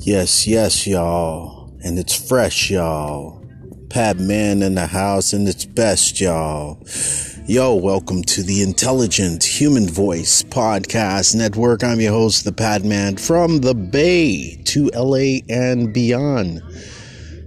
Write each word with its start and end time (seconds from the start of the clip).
Yes, 0.00 0.44
yes, 0.48 0.88
y'all. 0.88 1.72
And 1.84 2.00
it's 2.00 2.28
fresh, 2.28 2.68
y'all. 2.68 3.40
Pat 3.90 4.18
Man 4.18 4.60
in 4.60 4.74
the 4.74 4.88
house 4.88 5.32
and 5.32 5.46
it's 5.46 5.64
best, 5.64 6.20
y'all. 6.20 6.82
Yo, 7.46 7.76
welcome 7.76 8.24
to 8.24 8.42
the 8.42 8.60
Intelligent 8.60 9.44
Human 9.44 9.88
Voice 9.88 10.42
Podcast 10.42 11.36
Network. 11.36 11.84
I'm 11.84 12.00
your 12.00 12.12
host, 12.12 12.44
the 12.44 12.52
Pat 12.52 12.82
Man, 12.82 13.16
from 13.16 13.58
the 13.60 13.72
Bay 13.72 14.60
to 14.64 14.90
LA 14.96 15.44
and 15.48 15.94
beyond. 15.94 16.60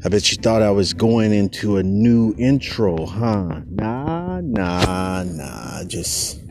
I 0.06 0.10
bet 0.10 0.32
you 0.32 0.38
thought 0.38 0.62
I 0.62 0.72
was 0.72 0.94
going 0.94 1.34
into 1.34 1.76
a 1.76 1.84
new 1.84 2.34
intro, 2.38 3.06
huh? 3.06 3.60
Nah, 3.70 4.40
nah, 4.40 5.24
nah. 5.24 5.84
Just, 5.84 6.42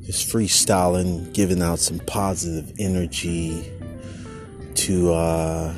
just 0.00 0.32
freestyling, 0.32 1.30
giving 1.34 1.60
out 1.60 1.78
some 1.78 1.98
positive 1.98 2.72
energy 2.78 3.70
to 4.78 5.12
uh, 5.12 5.74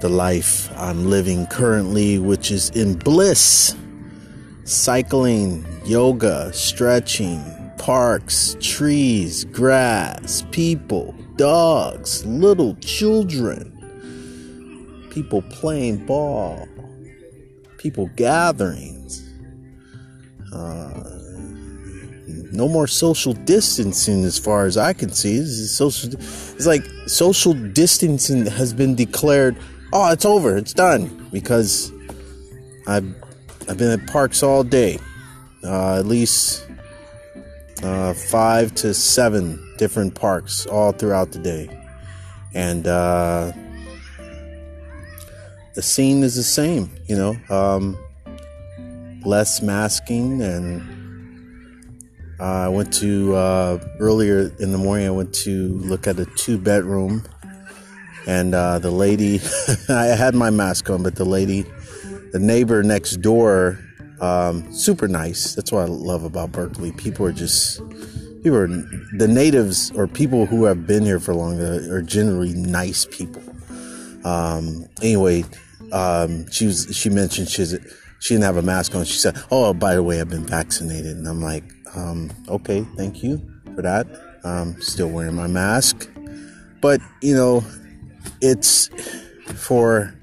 the 0.00 0.08
life 0.08 0.68
I'm 0.76 1.08
living 1.08 1.46
currently, 1.46 2.18
which 2.18 2.50
is 2.50 2.70
in 2.70 2.98
bliss. 2.98 3.76
Cycling, 4.64 5.64
yoga, 5.84 6.52
stretching, 6.52 7.40
parks, 7.78 8.56
trees, 8.60 9.44
grass, 9.44 10.44
people, 10.50 11.14
dogs, 11.36 12.26
little 12.26 12.74
children, 12.76 13.76
people 15.10 15.42
playing 15.42 16.04
ball, 16.06 16.66
people 17.78 18.10
gatherings. 18.16 19.24
Uh, 20.52 21.09
no 22.52 22.68
more 22.68 22.86
social 22.86 23.32
distancing 23.32 24.24
as 24.24 24.38
far 24.38 24.66
as 24.66 24.76
I 24.76 24.92
can 24.92 25.10
see. 25.10 25.36
It's 25.36 25.70
social 25.70 26.12
it's 26.12 26.66
like 26.66 26.84
social 27.06 27.54
distancing 27.54 28.46
has 28.46 28.72
been 28.72 28.94
declared 28.94 29.56
oh 29.92 30.12
it's 30.12 30.24
over, 30.24 30.56
it's 30.56 30.72
done 30.72 31.28
because 31.32 31.92
I've 32.86 33.14
I've 33.68 33.78
been 33.78 34.00
at 34.00 34.06
parks 34.08 34.42
all 34.42 34.64
day. 34.64 34.98
Uh, 35.62 35.98
at 35.98 36.06
least 36.06 36.66
uh, 37.82 38.14
five 38.14 38.74
to 38.76 38.94
seven 38.94 39.74
different 39.76 40.14
parks 40.14 40.66
all 40.66 40.92
throughout 40.92 41.32
the 41.32 41.38
day. 41.38 41.68
And 42.54 42.86
uh, 42.86 43.52
the 45.74 45.82
scene 45.82 46.22
is 46.22 46.34
the 46.34 46.42
same, 46.42 46.90
you 47.06 47.16
know. 47.16 47.36
Um, 47.48 47.98
less 49.24 49.60
masking 49.60 50.40
and 50.40 50.99
uh, 52.40 52.64
I 52.64 52.68
went 52.68 52.92
to 52.94 53.34
uh, 53.34 53.78
earlier 53.98 54.50
in 54.58 54.72
the 54.72 54.78
morning. 54.78 55.06
I 55.06 55.10
went 55.10 55.34
to 55.34 55.68
look 55.68 56.06
at 56.06 56.18
a 56.18 56.24
two 56.24 56.56
bedroom, 56.56 57.22
and 58.26 58.54
uh, 58.54 58.78
the 58.78 58.90
lady, 58.90 59.40
I 59.90 60.06
had 60.06 60.34
my 60.34 60.48
mask 60.48 60.88
on, 60.88 61.02
but 61.02 61.16
the 61.16 61.26
lady, 61.26 61.66
the 62.32 62.38
neighbor 62.38 62.82
next 62.82 63.16
door, 63.16 63.78
um, 64.22 64.72
super 64.72 65.06
nice. 65.06 65.54
That's 65.54 65.70
what 65.70 65.82
I 65.82 65.86
love 65.86 66.24
about 66.24 66.50
Berkeley. 66.50 66.92
People 66.92 67.26
are 67.26 67.32
just 67.32 67.82
people 68.42 68.56
are 68.56 68.68
the 69.18 69.28
natives 69.28 69.90
or 69.94 70.06
people 70.06 70.46
who 70.46 70.64
have 70.64 70.86
been 70.86 71.04
here 71.04 71.20
for 71.20 71.34
long 71.34 71.60
are 71.60 72.00
generally 72.00 72.54
nice 72.54 73.04
people. 73.04 73.42
Um, 74.24 74.86
anyway, 75.02 75.44
um, 75.92 76.50
she 76.50 76.66
was 76.66 76.88
she 76.96 77.10
mentioned 77.10 77.48
she's 77.48 77.76
she 78.18 78.34
didn't 78.34 78.44
have 78.44 78.56
a 78.56 78.62
mask 78.62 78.94
on. 78.94 79.04
She 79.04 79.18
said, 79.18 79.36
"Oh, 79.50 79.74
by 79.74 79.94
the 79.94 80.02
way, 80.02 80.20
I've 80.20 80.30
been 80.30 80.46
vaccinated," 80.46 81.16
and 81.16 81.26
I'm 81.26 81.42
like 81.42 81.64
um, 81.94 82.30
okay, 82.48 82.86
thank 82.96 83.22
you 83.22 83.40
for 83.74 83.82
that. 83.82 84.06
I'm 84.44 84.80
still 84.80 85.08
wearing 85.08 85.34
my 85.34 85.46
mask. 85.46 86.08
But, 86.80 87.00
you 87.20 87.34
know, 87.34 87.64
it's 88.40 88.88
for, 89.54 90.14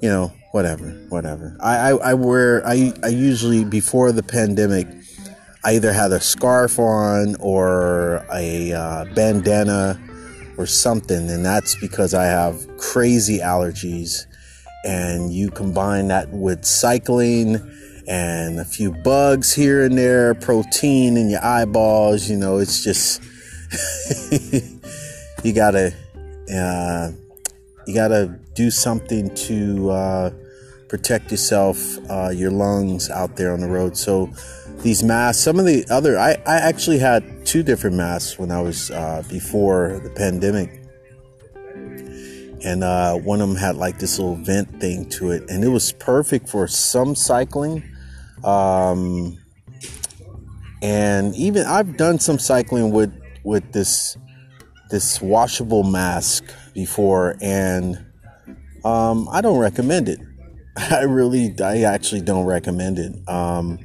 you 0.00 0.08
know, 0.08 0.32
whatever, 0.52 0.90
whatever. 1.08 1.56
I, 1.60 1.76
I, 1.76 1.90
I 2.10 2.14
wear, 2.14 2.66
I, 2.66 2.92
I 3.02 3.08
usually, 3.08 3.64
before 3.64 4.12
the 4.12 4.22
pandemic, 4.22 4.86
I 5.64 5.74
either 5.74 5.92
had 5.92 6.12
a 6.12 6.20
scarf 6.20 6.78
on 6.78 7.34
or 7.40 8.24
a 8.32 8.72
uh, 8.72 9.06
bandana 9.14 10.00
or 10.56 10.66
something. 10.66 11.28
And 11.30 11.44
that's 11.44 11.74
because 11.74 12.14
I 12.14 12.26
have 12.26 12.64
crazy 12.78 13.38
allergies. 13.40 14.26
And 14.84 15.34
you 15.34 15.50
combine 15.50 16.08
that 16.08 16.30
with 16.30 16.64
cycling 16.64 17.56
and 18.08 18.58
a 18.58 18.64
few 18.64 18.90
bugs 18.90 19.54
here 19.54 19.84
and 19.84 19.96
there, 19.96 20.34
protein 20.34 21.18
in 21.18 21.28
your 21.28 21.44
eyeballs. 21.44 22.28
You 22.28 22.38
know, 22.38 22.56
it's 22.56 22.82
just 22.82 23.22
you 25.44 25.52
gotta 25.52 25.92
uh, 26.52 27.10
you 27.86 27.94
gotta 27.94 28.38
do 28.54 28.70
something 28.70 29.32
to 29.34 29.90
uh, 29.90 30.30
protect 30.88 31.30
yourself, 31.30 31.78
uh, 32.10 32.30
your 32.30 32.50
lungs 32.50 33.10
out 33.10 33.36
there 33.36 33.52
on 33.52 33.60
the 33.60 33.68
road. 33.68 33.96
So 33.96 34.30
these 34.78 35.02
masks, 35.04 35.42
some 35.42 35.58
of 35.58 35.66
the 35.66 35.84
other, 35.90 36.18
I, 36.18 36.30
I 36.46 36.56
actually 36.56 36.98
had 36.98 37.44
two 37.44 37.62
different 37.62 37.96
masks 37.96 38.38
when 38.38 38.50
I 38.50 38.62
was 38.62 38.90
uh, 38.90 39.22
before 39.28 40.00
the 40.02 40.10
pandemic. 40.10 40.70
And 42.64 42.82
uh, 42.82 43.14
one 43.16 43.40
of 43.40 43.48
them 43.48 43.56
had 43.56 43.76
like 43.76 43.98
this 43.98 44.18
little 44.18 44.34
vent 44.34 44.80
thing 44.80 45.08
to 45.10 45.30
it, 45.30 45.48
and 45.48 45.62
it 45.62 45.68
was 45.68 45.92
perfect 45.92 46.48
for 46.48 46.66
some 46.66 47.14
cycling 47.14 47.84
um, 48.44 49.38
and 50.82 51.34
even 51.34 51.66
I've 51.66 51.96
done 51.96 52.18
some 52.18 52.38
cycling 52.38 52.92
with 52.92 53.12
with 53.44 53.72
this 53.72 54.16
this 54.90 55.20
washable 55.20 55.82
mask 55.82 56.44
before, 56.74 57.36
and 57.40 58.04
um, 58.84 59.28
I 59.30 59.40
don't 59.40 59.58
recommend 59.58 60.08
it. 60.08 60.20
I 60.76 61.02
really, 61.02 61.54
I 61.62 61.82
actually 61.82 62.20
don't 62.22 62.46
recommend 62.46 62.98
it. 62.98 63.28
Um, 63.28 63.78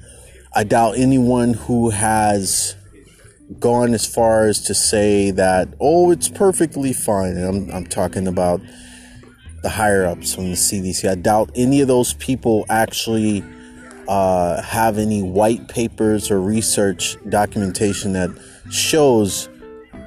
I 0.55 0.63
doubt 0.63 0.97
anyone 0.97 1.53
who 1.53 1.89
has 1.89 2.75
gone 3.59 3.93
as 3.93 4.05
far 4.05 4.47
as 4.47 4.61
to 4.61 4.73
say 4.73 5.31
that, 5.31 5.73
oh, 5.79 6.11
it's 6.11 6.29
perfectly 6.29 6.93
fine. 6.93 7.37
I'm, 7.37 7.69
I'm 7.71 7.87
talking 7.87 8.27
about 8.27 8.61
the 9.63 9.69
higher 9.69 10.05
ups 10.05 10.35
from 10.35 10.49
the 10.49 10.55
CDC. 10.55 11.09
I 11.09 11.15
doubt 11.15 11.49
any 11.55 11.81
of 11.81 11.87
those 11.87 12.13
people 12.13 12.65
actually 12.69 13.43
uh, 14.07 14.61
have 14.61 14.97
any 14.97 15.21
white 15.23 15.67
papers 15.67 16.29
or 16.31 16.41
research 16.41 17.17
documentation 17.29 18.13
that 18.13 18.29
shows 18.69 19.49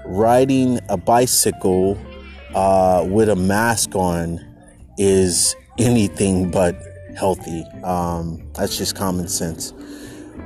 riding 0.04 0.80
a 0.88 0.96
bicycle 0.96 1.98
uh, 2.54 3.04
with 3.08 3.28
a 3.28 3.36
mask 3.36 3.94
on 3.94 4.40
is 4.98 5.54
anything 5.78 6.50
but 6.50 6.76
healthy. 7.16 7.64
Um, 7.82 8.42
that's 8.54 8.76
just 8.78 8.94
common 8.96 9.28
sense. 9.28 9.72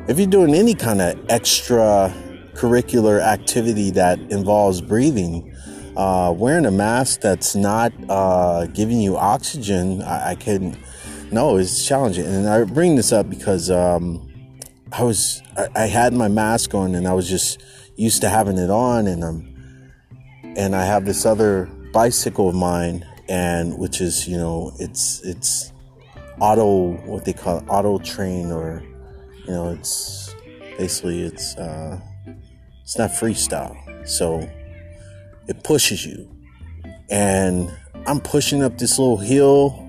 If 0.08 0.18
you're 0.18 0.28
doing 0.28 0.54
any 0.54 0.74
kind 0.74 1.00
of 1.00 1.16
extracurricular 1.26 3.20
activity 3.20 3.90
that 3.92 4.18
involves 4.18 4.80
breathing, 4.80 5.54
uh, 5.96 6.32
wearing 6.36 6.66
a 6.66 6.70
mask 6.70 7.20
that's 7.20 7.54
not 7.54 7.92
uh, 8.08 8.66
giving 8.66 9.00
you 9.00 9.16
oxygen, 9.16 10.02
I, 10.02 10.30
I 10.30 10.34
can 10.34 10.76
no, 11.32 11.56
it's 11.56 11.86
challenging. 11.86 12.26
And 12.26 12.48
I 12.48 12.64
bring 12.64 12.96
this 12.96 13.12
up 13.12 13.30
because 13.30 13.70
um, 13.70 14.30
I 14.92 15.02
was 15.02 15.42
I, 15.56 15.68
I, 15.74 15.86
had 15.86 16.12
my 16.12 16.28
mask 16.28 16.74
on 16.74 16.94
and 16.94 17.06
I 17.06 17.12
was 17.12 17.28
just 17.28 17.62
used 17.96 18.20
to 18.22 18.28
having 18.28 18.58
it 18.58 18.70
on 18.70 19.06
and 19.06 19.22
um 19.22 19.46
and 20.56 20.74
I 20.74 20.84
have 20.84 21.04
this 21.04 21.24
other 21.24 21.66
bicycle 21.92 22.48
of 22.48 22.56
mine 22.56 23.06
and 23.28 23.78
which 23.78 24.00
is 24.00 24.26
you 24.26 24.36
know 24.36 24.72
it's 24.80 25.20
it's 25.24 25.72
auto 26.40 26.96
what 27.06 27.24
they 27.24 27.32
call 27.32 27.58
it, 27.58 27.64
auto 27.68 27.98
train 27.98 28.50
or 28.50 28.82
you 29.44 29.52
know 29.52 29.70
it's 29.70 30.34
basically 30.76 31.22
it's 31.22 31.56
uh, 31.56 32.00
it's 32.82 32.98
not 32.98 33.10
freestyle 33.10 33.76
so 34.08 34.40
it 35.46 35.62
pushes 35.62 36.04
you 36.04 36.28
and 37.10 37.72
I'm 38.06 38.20
pushing 38.20 38.62
up 38.64 38.78
this 38.78 38.98
little 38.98 39.18
hill 39.18 39.79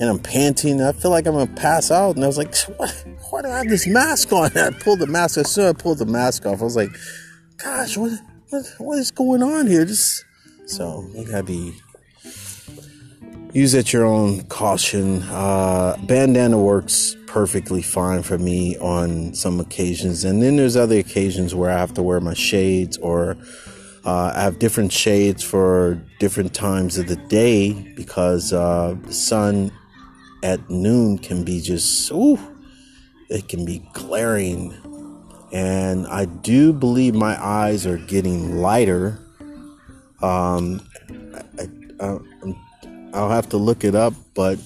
and 0.00 0.08
I'm 0.08 0.18
panting. 0.18 0.80
I 0.80 0.92
feel 0.92 1.10
like 1.10 1.26
I'm 1.26 1.34
gonna 1.34 1.46
pass 1.46 1.90
out. 1.90 2.16
And 2.16 2.24
I 2.24 2.26
was 2.26 2.38
like, 2.38 2.56
what? 2.78 3.04
Why 3.28 3.42
do 3.42 3.48
I 3.48 3.58
have 3.58 3.68
this 3.68 3.86
mask 3.86 4.32
on? 4.32 4.50
And 4.56 4.74
I 4.74 4.78
pulled 4.78 4.98
the 4.98 5.06
mask. 5.06 5.38
As 5.38 5.52
soon 5.52 5.66
as 5.66 5.74
I 5.74 5.78
pulled 5.80 5.98
the 5.98 6.06
mask 6.06 6.46
off, 6.46 6.60
I 6.60 6.64
was 6.64 6.74
like, 6.74 6.90
gosh, 7.58 7.96
what, 7.96 8.18
what, 8.48 8.64
what 8.78 8.98
is 8.98 9.10
going 9.10 9.42
on 9.42 9.66
here? 9.66 9.84
Just 9.84 10.24
so 10.64 11.06
you 11.14 11.26
gotta 11.26 11.42
be 11.44 11.74
use 13.52 13.74
at 13.74 13.92
your 13.92 14.06
own 14.06 14.42
caution. 14.44 15.22
Uh, 15.24 15.96
bandana 16.04 16.58
works 16.58 17.14
perfectly 17.26 17.82
fine 17.82 18.22
for 18.22 18.38
me 18.38 18.78
on 18.78 19.34
some 19.34 19.60
occasions, 19.60 20.24
and 20.24 20.42
then 20.42 20.56
there's 20.56 20.76
other 20.76 20.98
occasions 20.98 21.54
where 21.54 21.70
I 21.70 21.78
have 21.78 21.92
to 21.94 22.02
wear 22.02 22.20
my 22.20 22.34
shades 22.34 22.96
or. 22.98 23.36
Uh, 24.02 24.32
I 24.34 24.44
have 24.44 24.58
different 24.58 24.92
shades 24.92 25.42
for 25.42 26.02
different 26.18 26.54
times 26.54 26.96
of 26.96 27.06
the 27.06 27.16
day 27.16 27.74
because 27.96 28.50
uh, 28.50 28.96
the 29.04 29.12
sun 29.12 29.70
at 30.42 30.70
noon 30.70 31.18
can 31.18 31.44
be 31.44 31.60
just, 31.60 32.10
ooh, 32.10 32.38
it 33.28 33.48
can 33.48 33.64
be 33.64 33.82
glaring. 33.92 34.74
And 35.52 36.06
I 36.06 36.24
do 36.26 36.72
believe 36.72 37.14
my 37.14 37.42
eyes 37.42 37.86
are 37.86 37.98
getting 37.98 38.56
lighter. 38.56 39.18
Um, 40.22 40.80
I, 41.58 41.68
I, 42.04 42.18
I'll 43.12 43.30
have 43.30 43.48
to 43.50 43.56
look 43.56 43.84
it 43.84 43.94
up, 43.94 44.14
but 44.34 44.58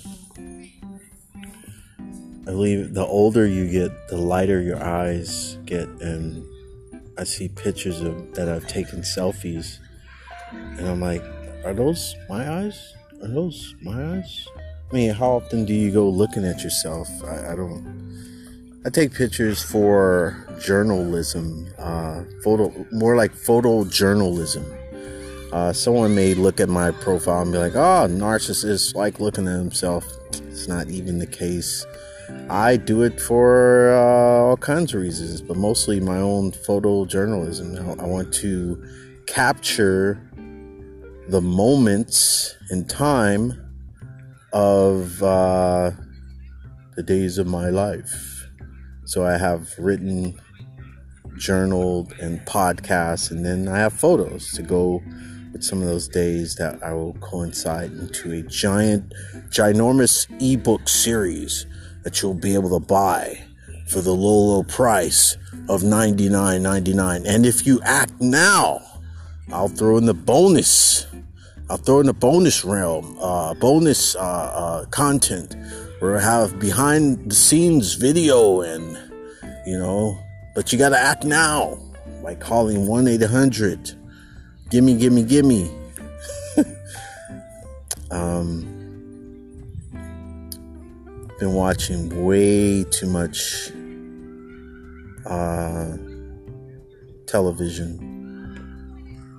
I 2.46 2.50
believe 2.50 2.92
the 2.92 3.06
older 3.06 3.46
you 3.46 3.70
get, 3.70 4.08
the 4.08 4.18
lighter 4.18 4.60
your 4.60 4.82
eyes 4.82 5.56
get, 5.64 5.88
and 5.88 6.44
I 7.16 7.24
see 7.24 7.48
pictures 7.48 8.02
of 8.02 8.34
that 8.34 8.50
I've 8.50 8.66
taken 8.66 9.00
selfies, 9.00 9.78
and 10.52 10.86
I'm 10.86 11.00
like, 11.00 11.22
are 11.64 11.72
those 11.72 12.14
my 12.28 12.52
eyes? 12.52 12.94
Are 13.22 13.28
those 13.28 13.74
my 13.80 14.16
eyes? 14.16 14.46
I 14.90 14.94
mean, 14.94 15.10
how 15.10 15.32
often 15.32 15.64
do 15.64 15.72
you 15.72 15.90
go 15.90 16.08
looking 16.08 16.44
at 16.44 16.62
yourself? 16.62 17.08
I, 17.24 17.52
I 17.52 17.56
don't. 17.56 18.04
I 18.86 18.90
take 18.90 19.14
pictures 19.14 19.62
for 19.62 20.46
journalism, 20.60 21.72
uh, 21.78 22.22
photo, 22.42 22.86
more 22.92 23.16
like 23.16 23.32
photojournalism. 23.32 24.62
Uh, 25.52 25.72
someone 25.72 26.14
may 26.14 26.34
look 26.34 26.60
at 26.60 26.68
my 26.68 26.90
profile 26.90 27.42
and 27.42 27.52
be 27.52 27.58
like, 27.58 27.74
"Oh, 27.74 28.06
narcissist 28.10 28.94
like 28.94 29.20
looking 29.20 29.48
at 29.48 29.56
himself." 29.56 30.04
It's 30.32 30.68
not 30.68 30.88
even 30.88 31.18
the 31.18 31.26
case. 31.26 31.86
I 32.50 32.76
do 32.76 33.02
it 33.02 33.20
for 33.20 33.92
uh, 33.94 34.48
all 34.48 34.56
kinds 34.56 34.94
of 34.94 35.00
reasons, 35.00 35.40
but 35.40 35.56
mostly 35.56 35.98
my 36.00 36.18
own 36.18 36.52
photojournalism. 36.52 37.98
I 38.00 38.06
want 38.06 38.34
to 38.34 38.82
capture 39.26 40.20
the 41.28 41.40
moments 41.40 42.54
in 42.70 42.84
time 42.84 43.63
of 44.54 45.20
uh, 45.20 45.90
the 46.94 47.02
days 47.02 47.38
of 47.38 47.46
my 47.46 47.70
life. 47.70 48.48
So 49.04 49.26
I 49.26 49.36
have 49.36 49.68
written, 49.78 50.40
journaled, 51.36 52.14
and 52.20 52.40
podcasts, 52.46 53.30
and 53.32 53.44
then 53.44 53.68
I 53.68 53.78
have 53.78 53.92
photos 53.92 54.52
to 54.52 54.62
go 54.62 55.02
with 55.52 55.64
some 55.64 55.82
of 55.82 55.88
those 55.88 56.08
days 56.08 56.54
that 56.54 56.80
I 56.82 56.92
will 56.92 57.14
coincide 57.14 57.90
into 57.92 58.32
a 58.32 58.42
giant, 58.42 59.12
ginormous 59.50 60.26
ebook 60.40 60.88
series 60.88 61.66
that 62.04 62.22
you'll 62.22 62.34
be 62.34 62.54
able 62.54 62.78
to 62.78 62.86
buy 62.86 63.42
for 63.88 64.00
the 64.00 64.14
low, 64.14 64.54
low 64.54 64.62
price 64.62 65.36
of 65.68 65.82
$99.99. 65.82 67.24
And 67.26 67.44
if 67.44 67.66
you 67.66 67.80
act 67.82 68.12
now, 68.20 68.80
I'll 69.52 69.68
throw 69.68 69.98
in 69.98 70.06
the 70.06 70.14
bonus. 70.14 71.06
I'll 71.70 71.78
throw 71.78 72.00
in 72.00 72.08
a 72.08 72.12
bonus 72.12 72.62
realm, 72.62 73.16
uh, 73.18 73.54
bonus 73.54 74.14
uh, 74.16 74.20
uh, 74.20 74.84
content 74.86 75.56
where 75.98 76.18
I 76.18 76.20
have 76.20 76.60
behind 76.60 77.30
the 77.30 77.34
scenes 77.34 77.94
video 77.94 78.60
and, 78.60 78.98
you 79.66 79.78
know, 79.78 80.18
but 80.54 80.72
you 80.72 80.78
gotta 80.78 80.98
act 80.98 81.24
now 81.24 81.78
by 82.22 82.34
calling 82.34 82.86
1 82.86 83.08
800 83.08 83.92
Gimme, 84.70 84.96
gimme, 84.96 85.22
gimme. 85.22 85.70
um, 88.10 88.62
been 91.38 91.54
watching 91.54 92.24
way 92.24 92.84
too 92.84 93.06
much 93.06 93.70
uh, 95.26 95.96
television 97.26 97.98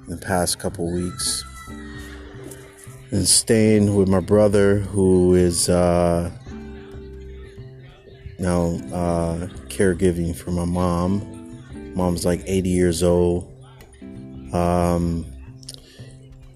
in 0.08 0.16
the 0.16 0.18
past 0.22 0.58
couple 0.58 0.92
weeks. 0.92 1.44
And 3.16 3.26
staying 3.26 3.96
with 3.96 4.10
my 4.10 4.20
brother, 4.20 4.80
who 4.80 5.36
is 5.36 5.70
uh, 5.70 6.30
now 8.40 8.72
uh, 8.94 9.48
caregiving 9.70 10.36
for 10.36 10.52
my 10.52 10.66
mom. 10.66 11.64
Mom's 11.96 12.26
like 12.26 12.44
80 12.46 12.68
years 12.68 13.04
old. 13.04 13.50
Um, 14.52 15.26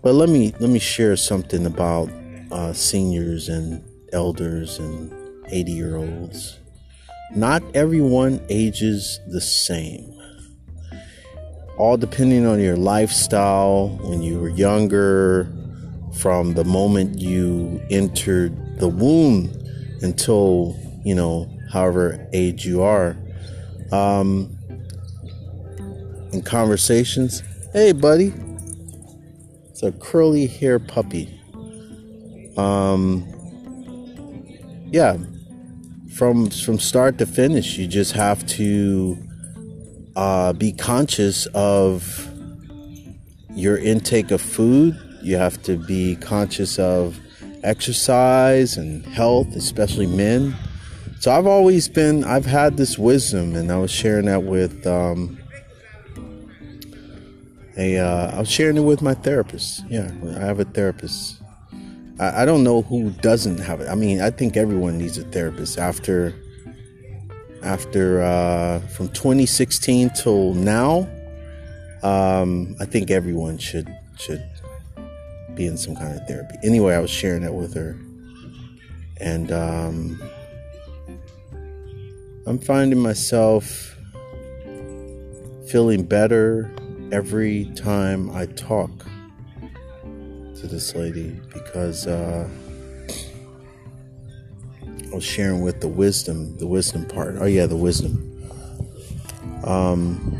but 0.02 0.16
let 0.16 0.28
me 0.28 0.54
let 0.60 0.70
me 0.70 0.80
share 0.80 1.16
something 1.16 1.66
about 1.66 2.10
uh, 2.52 2.74
seniors 2.74 3.48
and 3.48 3.82
elders 4.12 4.80
and 4.80 5.14
80 5.48 5.72
year 5.72 5.96
olds. 5.96 6.60
Not 7.34 7.64
everyone 7.74 8.46
ages 8.50 9.22
the 9.28 9.40
same. 9.40 10.14
All 11.78 11.96
depending 11.96 12.46
on 12.46 12.60
your 12.60 12.76
lifestyle, 12.76 13.98
when 14.02 14.22
you 14.22 14.42
were 14.42 14.50
younger, 14.50 15.50
from 16.20 16.54
the 16.54 16.66
moment 16.66 17.18
you 17.18 17.82
entered 17.90 18.54
the 18.78 18.90
womb 18.90 19.50
until, 20.02 20.78
you 21.06 21.16
know, 21.16 21.50
however 21.72 22.28
age 22.34 22.66
you 22.66 22.82
are. 22.82 23.16
Um, 23.94 24.58
in 26.34 26.42
conversations, 26.44 27.42
hey, 27.72 27.94
buddy, 27.94 28.34
it's 29.70 29.82
a 29.82 29.94
curly 29.94 30.46
hair 30.46 30.78
puppy. 30.78 31.40
Um, 32.58 33.26
yeah, 34.92 35.18
from 36.16 36.50
from 36.50 36.80
start 36.80 37.18
to 37.20 37.26
finish, 37.26 37.78
you 37.78 37.88
just 37.88 38.12
have 38.12 38.46
to 38.48 39.18
uh, 40.18 40.52
be 40.52 40.74
conscious 40.74 41.46
of 41.54 42.28
your 43.56 43.78
intake 43.78 44.32
of 44.32 44.42
food. 44.42 45.00
You 45.22 45.38
have 45.38 45.62
to 45.64 45.78
be 45.78 46.16
conscious 46.16 46.80
of 46.80 47.20
exercise 47.64 48.78
and 48.78 49.06
health, 49.06 49.56
especially 49.56 50.08
men. 50.08 50.56
So 51.20 51.32
I've 51.32 51.48
always 51.48 51.90
been, 51.90 52.24
I've 52.24 52.46
had 52.46 52.78
this 52.78 52.98
wisdom, 52.98 53.56
and 53.56 53.72
I 53.72 53.78
was 53.78 53.92
sharing 53.92 54.26
that 54.26 54.44
with 54.44 54.88
um, 54.88 55.38
a, 57.78 57.98
uh, 57.98 58.32
I 58.36 58.40
was 58.40 58.50
sharing 58.50 58.78
it 58.78 58.82
with 58.82 59.02
my 59.02 59.14
therapist. 59.14 59.84
Yeah, 59.90 60.12
I 60.38 60.46
have 60.46 60.60
a 60.60 60.66
therapist 60.66 61.40
I, 62.20 62.44
I 62.44 62.46
don't 62.46 62.64
know 62.64 62.82
who 62.82 63.10
doesn't 63.10 63.60
have 63.60 63.82
it. 63.82 63.88
I 63.88 63.96
mean, 63.96 64.22
I 64.22 64.30
think 64.30 64.58
everyone 64.58 64.98
needs 64.98 65.18
a 65.18 65.24
therapist 65.24 65.80
after 65.80 66.34
after 67.64 68.22
uh, 68.22 68.80
from 68.80 69.10
2016 69.10 70.12
till 70.12 70.54
now. 70.54 71.08
Um, 72.04 72.76
I 72.80 72.86
think 72.86 73.12
everyone 73.12 73.58
should 73.58 73.94
should 74.18 74.44
be 75.60 75.68
in 75.68 75.78
some 75.78 75.94
kind 75.94 76.18
of 76.18 76.26
therapy. 76.26 76.56
Anyway, 76.64 76.96
I 76.96 77.00
was 77.00 77.12
sharing 77.12 77.42
that 77.42 77.54
with 77.54 77.74
her, 77.74 78.00
and 79.18 79.52
um, 79.52 80.22
I'm 82.48 82.58
finding 82.58 82.98
myself 82.98 83.98
feeling 85.68 86.04
better 86.04 86.72
every 87.12 87.66
time 87.76 88.32
I 88.32 88.46
talk 88.46 88.90
to 90.56 90.68
this 90.68 90.96
lady 90.96 91.38
because 91.54 92.08
uh, 92.08 92.48
I 95.12 95.14
was 95.14 95.26
sharing 95.26 95.62
with 95.62 95.82
the 95.82 95.90
wisdom, 95.90 96.58
the 96.58 96.68
wisdom 96.68 97.06
part. 97.06 97.36
Oh, 97.38 97.46
yeah, 97.46 97.66
the 97.66 97.76
wisdom. 97.76 98.26
Um, 99.66 100.38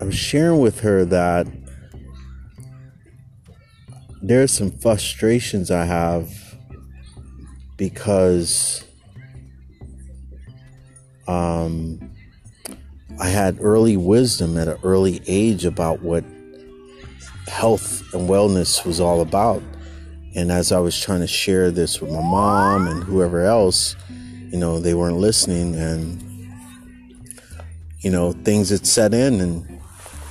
I 0.00 0.04
was 0.04 0.16
sharing 0.16 0.58
with 0.58 0.80
her 0.80 1.04
that 1.04 1.46
there's 4.22 4.52
some 4.52 4.70
frustrations 4.70 5.70
I 5.70 5.84
have 5.84 6.30
because 7.76 8.84
um, 11.26 12.12
I 13.20 13.28
had 13.28 13.58
early 13.60 13.96
wisdom 13.96 14.56
at 14.56 14.68
an 14.68 14.78
early 14.84 15.20
age 15.26 15.64
about 15.64 16.02
what 16.02 16.24
health 17.48 18.14
and 18.14 18.28
wellness 18.28 18.86
was 18.86 19.00
all 19.00 19.20
about. 19.20 19.62
And 20.36 20.52
as 20.52 20.70
I 20.70 20.78
was 20.78 20.98
trying 20.98 21.20
to 21.20 21.26
share 21.26 21.72
this 21.72 22.00
with 22.00 22.12
my 22.12 22.22
mom 22.22 22.86
and 22.86 23.02
whoever 23.02 23.44
else, 23.44 23.96
you 24.08 24.58
know, 24.58 24.78
they 24.78 24.94
weren't 24.94 25.18
listening 25.18 25.74
and, 25.74 26.22
you 28.00 28.10
know, 28.10 28.32
things 28.32 28.70
had 28.70 28.86
set 28.86 29.12
in 29.12 29.40
and, 29.40 29.80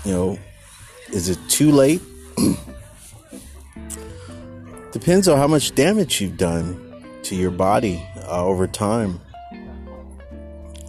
you 0.05 0.13
know, 0.13 0.39
is 1.10 1.27
it 1.27 1.38
too 1.50 1.71
late? 1.71 2.01
Depends 4.91 5.29
on 5.29 5.38
how 5.38 5.48
much 5.48 5.74
damage 5.74 6.19
you've 6.19 6.38
done 6.38 6.77
to 7.24 7.36
your 7.36 7.51
body 7.51 8.05
uh, 8.27 8.43
over 8.43 8.67
time 8.67 9.21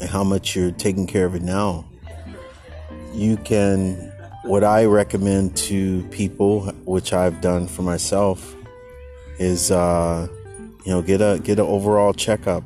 and 0.00 0.11
how 0.11 0.25
much 0.25 0.56
you're 0.56 0.73
taking 0.73 1.06
care 1.06 1.25
of 1.25 1.37
it 1.37 1.42
now. 1.42 1.85
You 3.14 3.37
can 3.37 4.12
what 4.42 4.64
I 4.64 4.87
recommend 4.87 5.56
to 5.68 6.02
people, 6.11 6.62
which 6.85 7.12
I've 7.12 7.40
done 7.40 7.68
for 7.68 7.82
myself, 7.82 8.56
is 9.38 9.71
uh, 9.71 10.26
you 10.85 10.92
know 10.92 11.02
get 11.02 11.21
a 11.21 11.40
get 11.42 11.61
an 11.61 11.66
overall 11.66 12.12
checkup. 12.12 12.64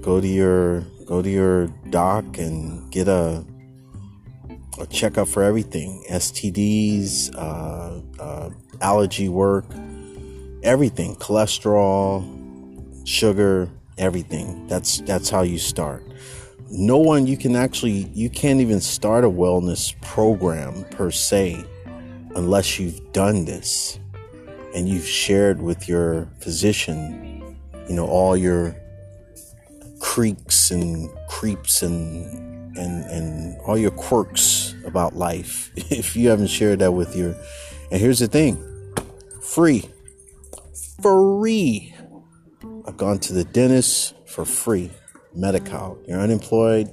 Go 0.00 0.20
to 0.20 0.26
your 0.26 0.80
go 1.06 1.22
to 1.22 1.30
your 1.30 1.68
doc 1.90 2.38
and 2.38 2.90
get 2.90 3.06
a 3.06 3.44
a 4.80 4.86
checkup 4.86 5.28
for 5.28 5.44
everything: 5.44 6.04
STDs, 6.10 7.32
uh, 7.36 8.00
uh, 8.20 8.50
allergy 8.80 9.28
work, 9.28 9.66
everything, 10.62 11.16
cholesterol, 11.16 12.26
sugar, 13.06 13.68
everything. 13.98 14.66
That's 14.66 15.00
that's 15.02 15.30
how 15.30 15.42
you 15.42 15.58
start 15.58 16.04
no 16.72 16.98
one 16.98 17.26
you 17.26 17.36
can 17.36 17.56
actually 17.56 18.08
you 18.14 18.30
can't 18.30 18.60
even 18.60 18.80
start 18.80 19.24
a 19.24 19.28
wellness 19.28 20.00
program 20.02 20.84
per 20.90 21.10
se 21.10 21.64
unless 22.36 22.78
you've 22.78 23.12
done 23.12 23.44
this 23.44 23.98
and 24.74 24.88
you've 24.88 25.06
shared 25.06 25.60
with 25.60 25.88
your 25.88 26.28
physician, 26.38 27.58
you 27.88 27.94
know, 27.96 28.06
all 28.06 28.36
your 28.36 28.76
creaks 29.98 30.70
and 30.70 31.10
creeps 31.28 31.82
and 31.82 32.24
and 32.76 33.04
and 33.06 33.60
all 33.62 33.76
your 33.76 33.90
quirks 33.90 34.74
about 34.84 35.16
life. 35.16 35.70
If 35.90 36.14
you 36.14 36.28
haven't 36.28 36.48
shared 36.48 36.78
that 36.78 36.92
with 36.92 37.16
your 37.16 37.34
and 37.90 38.00
here's 38.00 38.20
the 38.20 38.28
thing, 38.28 38.56
free. 39.42 39.84
Free. 41.02 41.94
I've 42.86 42.96
gone 42.96 43.18
to 43.20 43.32
the 43.32 43.44
dentist 43.44 44.14
for 44.26 44.44
free. 44.44 44.90
Medi-Cal. 45.34 45.98
You're 46.06 46.20
unemployed, 46.20 46.88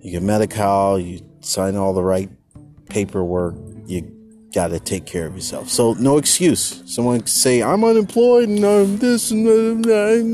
you 0.00 0.12
get 0.12 0.22
Medi-Cal, 0.22 0.98
you 0.98 1.20
sign 1.40 1.76
all 1.76 1.92
the 1.92 2.02
right 2.02 2.30
paperwork, 2.88 3.54
you 3.86 4.12
got 4.54 4.68
to 4.68 4.80
take 4.80 5.04
care 5.04 5.26
of 5.26 5.34
yourself. 5.34 5.68
So 5.68 5.92
no 5.94 6.16
excuse. 6.16 6.82
Someone 6.86 7.18
can 7.20 7.26
say 7.26 7.62
I'm 7.62 7.84
unemployed 7.84 8.48
and 8.48 8.64
I'm 8.64 8.96
this 8.96 9.30
and 9.30 9.44
that. 9.46 10.26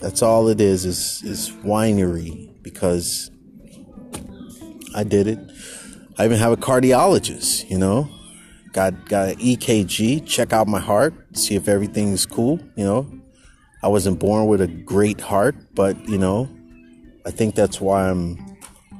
That's 0.00 0.22
all 0.22 0.48
it 0.48 0.60
is 0.60 0.84
is 0.84 1.22
is 1.24 1.50
whinery 1.64 2.50
because 2.62 3.30
I 4.94 5.02
did 5.02 5.26
it. 5.26 5.38
I 6.18 6.26
even 6.26 6.38
have 6.38 6.52
a 6.52 6.56
cardiologist, 6.56 7.68
you 7.68 7.78
know. 7.78 8.08
Got 8.74 9.08
got 9.08 9.36
EKG, 9.36 10.26
check 10.26 10.52
out 10.52 10.66
my 10.66 10.80
heart, 10.80 11.14
see 11.36 11.54
if 11.54 11.68
everything's 11.68 12.26
cool, 12.26 12.58
you 12.74 12.84
know. 12.84 13.08
I 13.84 13.86
wasn't 13.86 14.18
born 14.18 14.48
with 14.48 14.60
a 14.60 14.66
great 14.66 15.20
heart, 15.20 15.54
but 15.76 15.96
you 16.08 16.18
know, 16.18 16.48
I 17.24 17.30
think 17.30 17.54
that's 17.54 17.80
why 17.80 18.10
I'm 18.10 18.36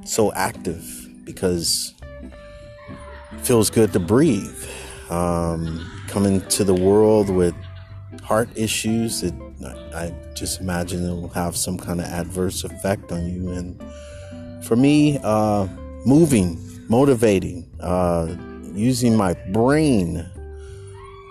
so 0.05 0.33
active 0.33 0.87
because 1.25 1.93
it 2.23 3.41
feels 3.41 3.69
good 3.69 3.93
to 3.95 3.99
breathe. 3.99 4.65
Um, 5.11 5.91
coming 6.07 6.41
to 6.51 6.63
the 6.63 6.75
world 6.75 7.29
with 7.29 7.57
heart 8.23 8.49
issues, 8.55 9.25
it, 9.25 9.35
I, 9.67 10.05
I 10.05 10.15
just 10.35 10.61
imagine 10.61 11.05
it 11.05 11.13
will 11.13 11.31
have 11.31 11.57
some 11.57 11.79
kind 11.79 12.01
of 12.01 12.07
adverse 12.07 12.63
effect 12.63 13.11
on 13.11 13.27
you. 13.27 13.51
And 13.51 14.65
for 14.65 14.77
me, 14.77 15.19
uh, 15.25 15.67
moving, 16.07 16.61
motivating, 16.89 17.69
uh, 17.81 18.37
using 18.75 19.17
my 19.17 19.35
brain 19.53 20.25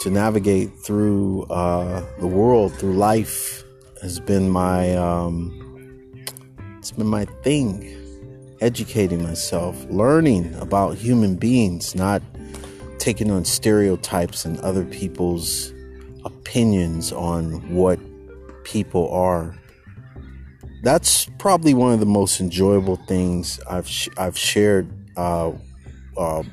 to 0.02 0.10
navigate 0.10 0.78
through 0.80 1.44
uh, 1.44 2.04
the 2.20 2.28
world, 2.28 2.74
through 2.74 2.94
life, 2.94 3.64
has 4.02 4.20
been 4.20 4.50
my 4.50 4.96
um, 4.96 5.60
it's 6.78 6.92
been 6.92 7.08
my 7.08 7.26
thing 7.44 7.98
educating 8.60 9.24
myself, 9.24 9.86
learning 9.90 10.54
about 10.56 10.96
human 10.96 11.36
beings, 11.36 11.96
not 11.96 12.22
taking 12.98 13.32
on 13.32 13.44
stereotypes 13.46 14.46
and 14.46 14.60
other 14.60 14.86
people's 14.86 15.74
opinions 16.26 17.12
on 17.12 17.74
what 17.74 18.00
people 18.64 19.10
are. 19.12 19.56
That's 20.84 21.28
probably 21.38 21.74
one 21.74 21.94
of 21.94 22.00
the 22.00 22.06
most 22.06 22.40
enjoyable 22.40 22.98
things 23.08 23.60
I've 23.70 23.88
sh- 23.88 24.10
I've 24.18 24.38
shared 24.38 24.90
uh, 25.18 25.52
uh, 26.18 26.44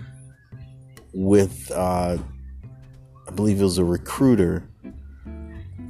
with 1.13 1.71
uh, 1.71 2.19
I 3.29 3.31
believe 3.33 3.61
it 3.61 3.65
was 3.65 3.79
a 3.79 3.85
recruiter. 3.85 4.69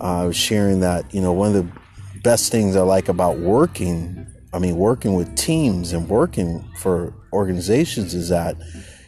I 0.00 0.24
was 0.24 0.36
sharing 0.36 0.80
that 0.80 1.12
you 1.14 1.20
know 1.20 1.32
one 1.32 1.54
of 1.54 1.54
the 1.54 2.20
best 2.22 2.52
things 2.52 2.76
I 2.76 2.82
like 2.82 3.08
about 3.08 3.38
working 3.38 4.26
I 4.52 4.58
mean, 4.58 4.76
working 4.76 5.14
with 5.14 5.36
teams 5.36 5.92
and 5.92 6.08
working 6.08 6.64
for 6.76 7.14
organizations 7.32 8.14
is 8.14 8.30
that, 8.30 8.56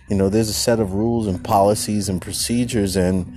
you 0.09 0.16
know, 0.16 0.28
there's 0.28 0.49
a 0.49 0.54
set 0.54 0.78
of 0.78 0.95
rules 0.95 1.26
and 1.26 1.42
policies 1.42 2.09
and 2.09 2.23
procedures, 2.23 2.97
and 2.97 3.33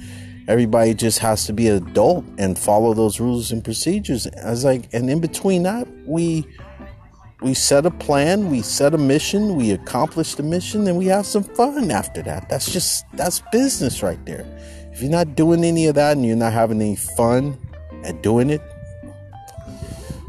everybody 0.48 0.94
just 0.94 1.20
has 1.20 1.46
to 1.48 1.54
be 1.54 1.68
an 1.68 1.88
adult 1.88 2.24
and 2.38 2.60
follow 2.60 2.94
those 2.94 3.20
rules 3.20 3.52
and 3.52 3.64
procedures. 3.64 4.28
As 4.28 4.64
like, 4.64 4.88
and 4.94 5.10
in 5.10 5.20
between 5.20 5.64
that, 5.64 5.88
we 6.06 6.46
we 7.42 7.54
set 7.54 7.86
a 7.86 7.92
plan, 7.92 8.50
we 8.50 8.62
set 8.62 8.94
a 8.94 8.98
mission, 8.98 9.56
we 9.56 9.72
accomplish 9.72 10.36
the 10.36 10.44
mission, 10.44 10.88
and 10.88 10.98
we 10.98 11.06
have 11.08 11.26
some 11.26 11.44
fun 11.44 11.92
after 11.92 12.22
that. 12.24 12.50
That's 12.50 12.72
just 12.72 13.06
that's 13.14 13.42
business 13.52 14.02
right 14.02 14.24
there. 14.26 14.46
If 14.92 15.02
you're 15.02 15.12
not 15.12 15.36
doing 15.36 15.64
any 15.64 15.88
of 15.88 15.96
that 15.96 16.16
and 16.16 16.26
you're 16.26 16.38
not 16.38 16.54
having 16.54 16.82
any 16.82 16.96
fun 16.96 17.58
at 18.04 18.24
doing 18.24 18.50
it, 18.50 18.62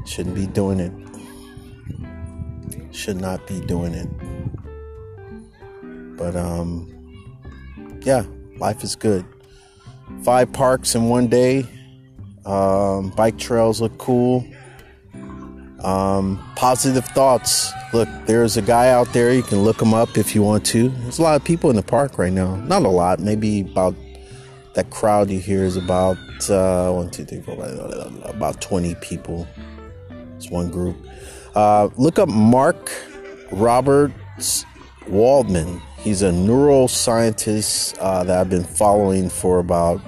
shouldn't 0.04 0.34
be 0.34 0.46
doing 0.46 0.80
it 0.80 0.92
should 2.96 3.20
not 3.20 3.46
be 3.46 3.60
doing 3.60 3.94
it. 3.94 4.08
But 6.16 6.34
um 6.34 6.92
yeah, 8.02 8.24
life 8.58 8.82
is 8.82 8.96
good. 8.96 9.24
Five 10.22 10.52
parks 10.52 10.94
in 10.94 11.08
one 11.08 11.28
day. 11.28 11.66
Um, 12.44 13.10
bike 13.10 13.38
trails 13.38 13.80
look 13.80 13.98
cool. 13.98 14.46
Um, 15.82 16.42
positive 16.56 17.04
thoughts. 17.04 17.72
Look, 17.92 18.08
there's 18.26 18.56
a 18.56 18.62
guy 18.62 18.90
out 18.90 19.12
there. 19.12 19.32
You 19.32 19.42
can 19.42 19.58
look 19.58 19.80
him 19.80 19.94
up 19.94 20.16
if 20.16 20.34
you 20.34 20.42
want 20.42 20.64
to. 20.66 20.88
There's 20.88 21.18
a 21.18 21.22
lot 21.22 21.36
of 21.36 21.44
people 21.44 21.70
in 21.70 21.76
the 21.76 21.82
park 21.82 22.18
right 22.18 22.32
now. 22.32 22.56
Not 22.56 22.82
a 22.82 22.88
lot. 22.88 23.20
Maybe 23.20 23.60
about 23.60 23.94
that 24.74 24.90
crowd 24.90 25.30
you 25.30 25.40
hear 25.40 25.64
is 25.64 25.76
about 25.76 26.18
uh, 26.50 26.90
one, 26.92 27.10
two, 27.10 27.24
three, 27.24 27.40
four, 27.40 27.54
about 28.24 28.60
20 28.60 28.94
people. 28.96 29.46
It's 30.36 30.50
one 30.50 30.70
group. 30.70 30.96
Uh, 31.54 31.88
look 31.96 32.18
up 32.18 32.28
Mark 32.28 32.92
Roberts 33.50 34.66
Waldman. 35.08 35.80
He's 35.98 36.22
a 36.22 36.30
neuroscientist 36.30 37.96
uh, 37.98 38.24
that 38.24 38.38
I've 38.38 38.50
been 38.50 38.64
following 38.64 39.30
for 39.30 39.58
about, 39.58 40.00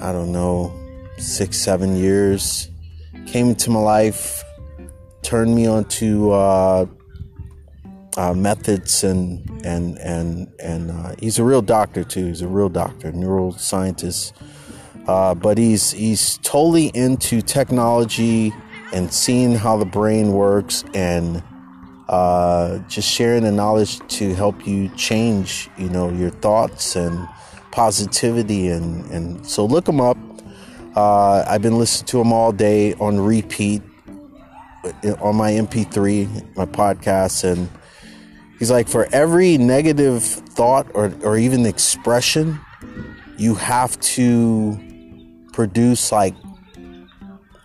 I 0.00 0.12
don't 0.12 0.32
know, 0.32 0.74
six, 1.18 1.58
seven 1.58 1.96
years. 1.96 2.68
Came 3.32 3.50
into 3.50 3.70
my 3.70 3.80
life, 3.80 4.42
turned 5.22 5.54
me 5.54 5.66
onto 5.66 6.30
uh, 6.30 6.86
uh, 8.16 8.34
methods 8.34 9.04
and 9.04 9.48
and 9.64 9.98
and 9.98 10.52
and 10.58 10.90
uh, 10.90 11.14
he's 11.18 11.38
a 11.38 11.44
real 11.44 11.62
doctor 11.62 12.04
too. 12.04 12.26
He's 12.26 12.42
a 12.42 12.48
real 12.48 12.68
doctor, 12.68 13.12
neuroscientist. 13.12 14.32
Uh, 15.06 15.34
but 15.34 15.58
he's 15.58 15.90
he's 15.92 16.38
totally 16.38 16.86
into 16.94 17.40
technology 17.40 18.52
and 18.92 19.12
seeing 19.12 19.54
how 19.54 19.76
the 19.76 19.84
brain 19.84 20.32
works 20.32 20.84
and 20.94 21.42
uh, 22.08 22.78
just 22.88 23.08
sharing 23.10 23.44
the 23.44 23.52
knowledge 23.52 24.00
to 24.08 24.34
help 24.34 24.66
you 24.66 24.88
change, 24.96 25.68
you 25.76 25.88
know, 25.88 26.10
your 26.10 26.30
thoughts 26.30 26.96
and 26.96 27.28
positivity. 27.70 28.68
And, 28.68 29.04
and 29.10 29.46
so 29.46 29.66
look 29.66 29.84
them 29.84 30.00
up. 30.00 30.16
Uh, 30.98 31.44
I've 31.46 31.62
been 31.62 31.78
listening 31.78 32.06
to 32.06 32.18
them 32.18 32.32
all 32.32 32.50
day 32.50 32.92
on 32.94 33.20
repeat 33.20 33.82
uh, 34.82 35.12
on 35.20 35.36
my 35.36 35.52
MP3, 35.52 36.56
my 36.56 36.64
podcast. 36.64 37.44
And 37.44 37.70
he's 38.58 38.72
like, 38.72 38.88
for 38.88 39.06
every 39.12 39.58
negative 39.58 40.24
thought 40.24 40.88
or, 40.94 41.12
or 41.22 41.38
even 41.38 41.66
expression, 41.66 42.58
you 43.36 43.54
have 43.54 44.00
to 44.00 44.76
produce 45.52 46.10
like 46.10 46.34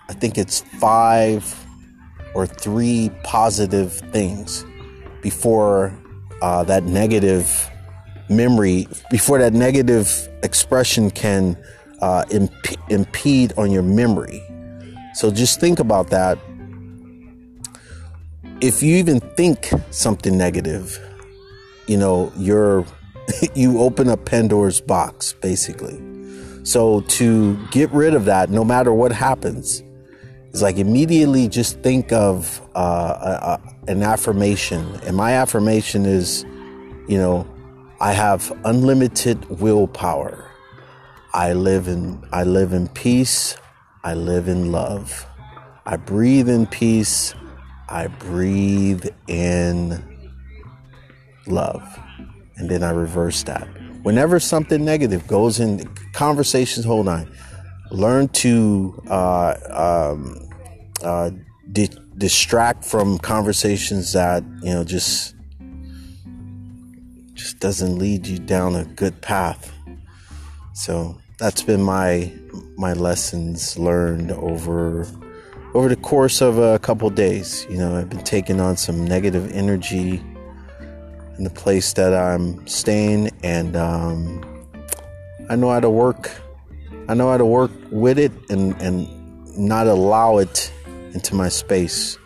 I 0.09 0.13
think 0.13 0.37
it's 0.37 0.61
five 0.79 1.43
or 2.35 2.45
three 2.45 3.09
positive 3.23 3.93
things 4.11 4.63
before 5.23 5.91
uh, 6.43 6.65
that 6.65 6.83
negative 6.83 7.67
memory, 8.29 8.87
before 9.09 9.39
that 9.39 9.53
negative 9.53 10.29
expression 10.43 11.09
can 11.09 11.57
uh, 12.03 12.25
imp- 12.31 12.89
impede 12.89 13.53
on 13.55 13.72
your 13.72 13.81
memory. 13.81 14.43
So 15.13 15.31
just 15.31 15.62
think 15.62 15.79
about 15.79 16.10
that. 16.10 16.38
If 18.60 18.83
you 18.83 18.98
even 18.98 19.22
think 19.38 19.72
something 19.91 20.38
negative, 20.38 21.00
you 21.88 21.98
know, 21.98 22.31
you're 22.36 22.86
you 23.55 23.79
open 23.79 24.10
up 24.10 24.25
Pandora's 24.25 24.81
box, 24.81 25.31
basically. 25.31 25.98
So 26.63 27.01
to 27.19 27.57
get 27.72 27.89
rid 27.91 28.13
of 28.15 28.25
that, 28.25 28.50
no 28.50 28.65
matter 28.65 28.91
what 28.93 29.13
happens, 29.13 29.81
is 30.51 30.62
like 30.62 30.77
immediately 30.77 31.48
just 31.48 31.79
think 31.79 32.12
of 32.12 32.62
uh, 32.75 32.79
a, 32.79 33.89
a, 33.89 33.91
an 33.91 34.03
affirmation. 34.03 35.00
And 35.05 35.15
my 35.15 35.33
affirmation 35.33 36.05
is, 36.05 36.43
you 37.07 37.17
know, 37.17 37.48
I 38.01 38.12
have 38.12 38.51
unlimited 38.65 39.45
willpower. 39.62 40.52
I 41.33 41.53
live 41.53 41.87
in 41.87 42.23
I 42.31 42.43
live 42.43 42.73
in 42.73 42.87
peace. 42.89 43.57
I 44.03 44.13
live 44.13 44.47
in 44.47 44.71
love. 44.71 45.25
I 45.85 45.97
breathe 45.97 46.49
in 46.49 46.67
peace. 46.67 47.33
I 47.89 48.07
breathe 48.07 49.05
in 49.27 50.03
love. 51.47 51.99
And 52.57 52.69
then 52.69 52.83
I 52.83 52.91
reverse 52.91 53.43
that. 53.43 53.67
Whenever 54.03 54.39
something 54.39 54.83
negative 54.83 55.27
goes 55.27 55.59
in 55.59 55.89
conversations, 56.13 56.85
hold 56.85 57.07
on 57.07 57.31
learn 57.93 58.27
to 58.27 59.01
uh, 59.07 60.11
um, 60.11 60.49
uh, 61.03 61.29
di- 61.71 61.89
distract 62.17 62.83
from 62.83 63.17
conversations 63.19 64.13
that 64.13 64.43
you 64.61 64.73
know 64.73 64.83
just 64.83 65.35
just 67.33 67.59
doesn't 67.59 67.97
lead 67.97 68.27
you 68.27 68.39
down 68.39 68.75
a 68.75 68.83
good 68.83 69.21
path. 69.21 69.71
So 70.73 71.17
that's 71.43 71.62
been 71.62 71.83
my 71.83 72.31
my 72.77 72.93
lessons 72.93 73.77
learned 73.77 74.31
over 74.31 75.05
over 75.73 75.89
the 75.89 75.97
course 75.97 76.41
of 76.41 76.57
a 76.57 76.79
couple 76.79 77.09
days. 77.09 77.67
You 77.69 77.79
know, 77.79 77.97
I've 77.97 78.09
been 78.09 78.23
taking 78.23 78.62
on 78.62 78.77
some 78.77 79.03
negative 79.03 79.51
energy 79.51 80.23
in 81.38 81.43
the 81.43 81.50
place 81.50 81.91
that 81.93 82.13
I'm 82.13 82.65
staying, 82.65 83.29
and 83.43 83.75
um, 83.75 84.41
I 85.50 85.57
know 85.57 85.69
how 85.69 85.81
to 85.81 85.89
work. 85.89 86.31
I 87.09 87.13
know 87.13 87.29
how 87.29 87.38
to 87.38 87.45
work 87.45 87.71
with 87.91 88.17
it 88.17 88.31
and 88.50 88.81
and 88.81 89.05
not 89.57 89.88
allow 89.88 90.38
it 90.38 90.71
into 91.13 91.35
my 91.35 91.50
space. 91.50 92.17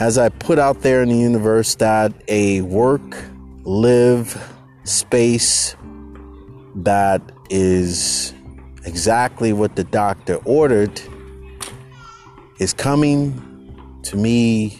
As 0.00 0.16
I 0.16 0.30
put 0.30 0.58
out 0.58 0.80
there 0.80 1.02
in 1.02 1.10
the 1.10 1.18
universe 1.18 1.74
that 1.74 2.10
a 2.26 2.62
work, 2.62 3.22
live 3.64 4.42
space 4.84 5.76
that 6.76 7.22
is 7.50 8.32
exactly 8.84 9.52
what 9.52 9.76
the 9.76 9.84
doctor 9.84 10.36
ordered 10.44 11.00
is 12.58 12.72
coming 12.72 14.00
to 14.02 14.16
me 14.16 14.78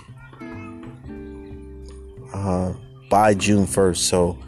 uh, 2.32 2.72
by 3.10 3.34
June 3.34 3.66
1st. 3.66 3.96
So 3.96 4.38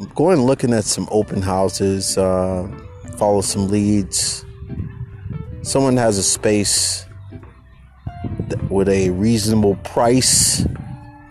I'm 0.00 0.06
going 0.14 0.40
looking 0.40 0.72
at 0.72 0.84
some 0.84 1.08
open 1.10 1.42
houses, 1.42 2.16
uh, 2.16 2.68
follow 3.16 3.40
some 3.40 3.68
leads. 3.68 4.44
Someone 5.62 5.96
has 5.96 6.18
a 6.18 6.22
space 6.22 7.06
with 8.68 8.88
a 8.88 9.10
reasonable 9.10 9.76
price, 9.76 10.66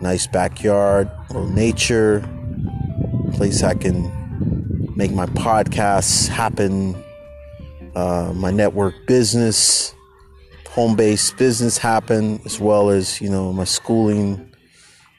nice 0.00 0.26
backyard, 0.26 1.10
little 1.28 1.48
nature, 1.48 2.20
place 3.34 3.62
I 3.62 3.74
can 3.74 4.21
make 4.94 5.12
my 5.12 5.26
podcasts 5.26 6.28
happen, 6.28 7.02
uh, 7.94 8.32
my 8.34 8.50
network 8.50 8.94
business, 9.06 9.94
home 10.68 10.96
based 10.96 11.36
business 11.36 11.78
happen, 11.78 12.40
as 12.44 12.60
well 12.60 12.90
as, 12.90 13.20
you 13.20 13.28
know, 13.28 13.52
my 13.52 13.64
schooling 13.64 14.48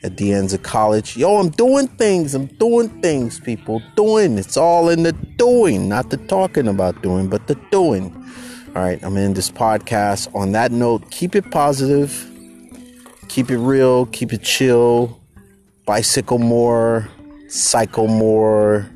at 0.03 0.18
the 0.18 0.34
ends 0.34 0.53
of 0.53 0.62
college. 0.63 1.15
Yo, 1.15 1.38
I'm 1.38 1.50
doing 1.50 1.88
things. 1.88 2.36
I'm 2.36 2.48
doing 2.48 2.89
things, 3.01 3.39
people. 3.39 3.82
Doing. 3.96 4.38
It's 4.38 4.58
all 4.58 4.89
in 4.89 5.03
the 5.03 5.13
doing, 5.13 5.88
not 5.88 6.10
the 6.10 6.18
talking 6.18 6.68
about 6.68 7.01
doing, 7.01 7.30
but 7.30 7.48
the 7.48 7.56
doing. 7.72 8.13
All 8.75 8.82
right, 8.82 9.01
I'm 9.03 9.15
in 9.18 9.34
this 9.34 9.50
podcast. 9.50 10.34
On 10.36 10.51
that 10.51 10.72
note, 10.72 11.10
keep 11.12 11.36
it 11.36 11.51
positive, 11.51 12.30
keep 13.30 13.50
it 13.50 13.60
real, 13.60 14.08
keep 14.08 14.34
it 14.34 14.42
chill, 14.42 15.22
bicycle 15.86 16.39
more, 16.39 17.08
cycle 17.48 18.08
more, 18.08 18.89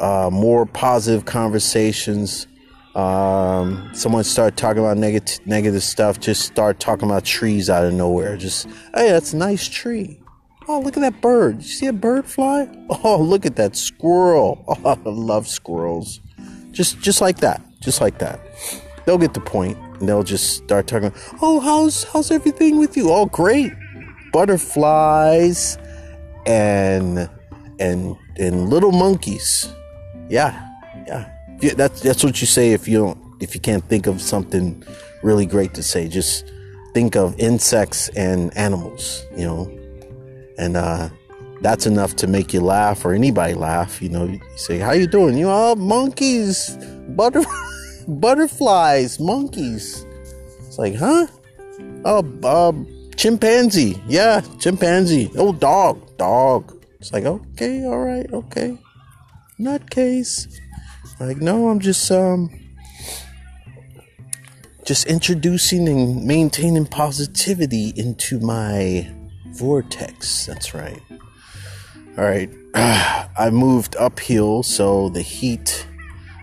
uh, 0.00 0.30
more 0.32 0.66
positive 0.66 1.24
conversations. 1.24 2.46
Um, 2.94 3.88
someone 3.94 4.24
start 4.24 4.56
talking 4.56 4.82
about 4.82 4.96
negative 4.96 5.46
negative 5.46 5.82
stuff. 5.82 6.18
Just 6.18 6.42
start 6.42 6.80
talking 6.80 7.08
about 7.08 7.24
trees 7.24 7.70
out 7.70 7.84
of 7.84 7.92
nowhere. 7.94 8.36
Just 8.36 8.66
hey, 8.94 9.10
that's 9.10 9.32
a 9.32 9.36
nice 9.36 9.68
tree. 9.68 10.20
Oh, 10.66 10.80
look 10.80 10.96
at 10.96 11.00
that 11.00 11.20
bird. 11.20 11.62
You 11.62 11.68
see 11.68 11.86
a 11.86 11.92
bird 11.92 12.26
fly? 12.26 12.68
Oh, 13.02 13.20
look 13.20 13.46
at 13.46 13.56
that 13.56 13.76
squirrel. 13.76 14.64
Oh, 14.84 14.98
I 15.04 15.08
love 15.08 15.46
squirrels. 15.46 16.20
Just 16.72 17.00
just 17.00 17.20
like 17.20 17.38
that. 17.38 17.62
Just 17.80 18.00
like 18.00 18.18
that. 18.18 18.40
They'll 19.04 19.18
get 19.18 19.34
the 19.34 19.40
point 19.40 19.78
and 20.00 20.08
they'll 20.08 20.22
just 20.22 20.56
start 20.56 20.86
talking. 20.86 21.12
Oh, 21.40 21.60
how's 21.60 22.04
how's 22.04 22.30
everything 22.30 22.78
with 22.78 22.96
you? 22.96 23.10
Oh, 23.10 23.26
great. 23.26 23.72
Butterflies 24.32 25.78
and 26.46 27.28
and 27.78 28.16
and 28.36 28.68
little 28.68 28.92
monkeys. 28.92 29.72
Yeah. 30.30 30.66
Yeah 31.06 31.36
yeah, 31.60 31.74
that's 31.74 32.00
that's 32.00 32.24
what 32.24 32.40
you 32.40 32.46
say 32.46 32.72
if 32.72 32.88
you 32.88 32.98
don't 32.98 33.18
if 33.40 33.54
you 33.54 33.60
can't 33.60 33.84
think 33.84 34.06
of 34.06 34.20
something 34.20 34.82
really 35.22 35.46
great 35.46 35.74
to 35.74 35.82
say. 35.82 36.08
Just 36.08 36.50
think 36.94 37.16
of 37.16 37.38
insects 37.38 38.08
and 38.10 38.56
animals, 38.56 39.24
you 39.36 39.44
know, 39.44 39.70
and 40.58 40.76
uh, 40.76 41.08
that's 41.60 41.86
enough 41.86 42.16
to 42.16 42.26
make 42.26 42.52
you 42.52 42.60
laugh 42.60 43.04
or 43.04 43.12
anybody 43.12 43.54
laugh. 43.54 44.00
You 44.00 44.08
know, 44.08 44.24
you 44.24 44.40
say, 44.56 44.78
"How 44.78 44.92
you 44.92 45.06
doing?" 45.06 45.36
You 45.36 45.48
oh, 45.50 45.74
monkeys, 45.76 46.76
butter, 47.10 47.42
butterflies, 48.08 49.20
monkeys. 49.20 50.06
It's 50.66 50.78
like, 50.78 50.94
huh? 50.94 51.26
Oh, 52.04 52.24
uh, 52.44 52.72
chimpanzee. 53.16 54.00
Yeah, 54.06 54.40
chimpanzee. 54.58 55.30
Oh, 55.36 55.52
dog, 55.52 56.16
dog. 56.16 56.76
It's 57.00 57.12
like, 57.12 57.24
okay, 57.24 57.84
all 57.84 57.98
right, 57.98 58.30
okay. 58.32 58.78
Nutcase. 59.60 60.58
Like, 61.20 61.36
no, 61.36 61.68
I'm 61.68 61.80
just 61.80 62.10
um 62.10 62.50
just 64.84 65.06
introducing 65.06 65.86
and 65.88 66.24
maintaining 66.24 66.86
positivity 66.86 67.92
into 67.94 68.40
my 68.40 69.08
vortex. 69.52 70.46
That's 70.46 70.74
right. 70.74 71.00
All 72.16 72.24
right. 72.24 72.50
I 72.74 73.50
moved 73.52 73.96
uphill, 73.96 74.62
so 74.62 75.08
the 75.10 75.22
heat, 75.22 75.86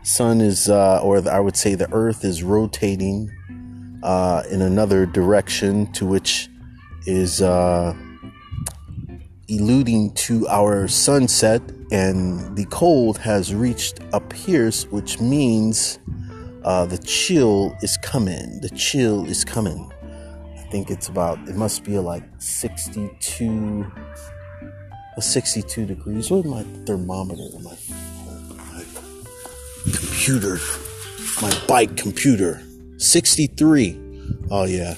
sun 0.03 0.39
is, 0.39 0.69
uh, 0.69 1.01
or 1.01 1.19
the, 1.19 1.31
I 1.31 1.39
would 1.39 1.57
say 1.57 1.75
the 1.75 1.91
earth 1.91 2.23
is 2.23 2.43
rotating 2.43 3.31
uh, 4.03 4.43
in 4.49 4.61
another 4.61 5.05
direction, 5.05 5.91
to 5.93 6.05
which 6.05 6.49
is 7.05 7.41
uh, 7.41 7.93
eluding 9.49 10.11
to 10.13 10.47
our 10.47 10.87
sunset, 10.87 11.61
and 11.91 12.55
the 12.57 12.65
cold 12.65 13.17
has 13.19 13.53
reached 13.53 13.99
a 14.13 14.19
pierce, 14.19 14.85
which 14.87 15.19
means 15.19 15.99
uh, 16.63 16.85
the 16.85 16.97
chill 16.97 17.75
is 17.81 17.97
coming. 17.97 18.59
The 18.61 18.69
chill 18.69 19.25
is 19.25 19.45
coming. 19.45 19.91
I 20.57 20.69
think 20.69 20.91
it's 20.91 21.07
about, 21.07 21.39
it 21.47 21.55
must 21.55 21.85
be 21.85 21.97
like 21.97 22.23
62, 22.39 23.89
62 25.17 25.85
degrees. 25.85 26.29
Where's 26.29 26.43
my 26.43 26.63
thermometer? 26.85 27.47
My, 27.61 27.77
my 28.57 28.83
computer, 29.85 30.59
my 31.41 31.57
bike 31.67 31.95
computer. 31.95 32.61
63. 32.97 33.97
Oh, 34.51 34.65
yeah. 34.65 34.95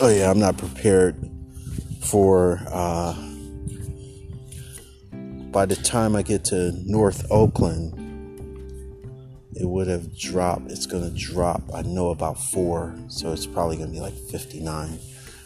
Oh, 0.00 0.08
yeah, 0.08 0.30
I'm 0.30 0.38
not 0.38 0.56
prepared 0.56 1.28
for 2.00 2.60
uh, 2.68 3.14
by 5.50 5.66
the 5.66 5.76
time 5.76 6.14
I 6.14 6.22
get 6.22 6.44
to 6.46 6.72
North 6.84 7.26
Oakland, 7.30 7.94
it 9.54 9.66
would 9.66 9.88
have 9.88 10.16
dropped. 10.16 10.70
It's 10.70 10.86
going 10.86 11.02
to 11.02 11.16
drop, 11.16 11.62
I 11.74 11.82
know, 11.82 12.10
about 12.10 12.38
four. 12.38 12.94
So 13.08 13.32
it's 13.32 13.46
probably 13.46 13.76
going 13.76 13.88
to 13.88 13.94
be 13.94 14.00
like 14.00 14.14
59. 14.14 14.98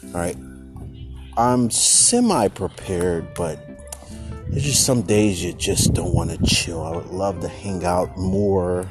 All 0.05 0.11
right. 0.11 0.37
I'm 1.35 1.71
semi 1.71 2.47
prepared, 2.49 3.33
but 3.33 3.59
there's 4.49 4.65
just 4.65 4.85
some 4.85 5.01
days 5.01 5.43
you 5.43 5.53
just 5.53 5.93
don't 5.93 6.13
want 6.13 6.29
to 6.29 6.45
chill. 6.45 6.83
I 6.83 6.95
would 6.95 7.07
love 7.07 7.39
to 7.41 7.47
hang 7.47 7.83
out 7.85 8.15
more. 8.17 8.87